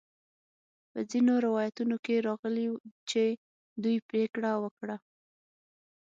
په 0.91 0.99
ځینو 1.09 1.33
روایتونو 1.45 1.95
کې 2.05 2.23
راغلي 2.27 2.67
چې 3.09 3.23
دوی 3.83 3.97
پریکړه 4.09 4.51
وکړه. 4.63 4.95